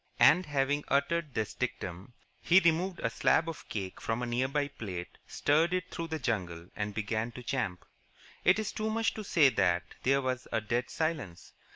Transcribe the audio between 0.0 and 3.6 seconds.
And, having uttered this dictum, he removed a slab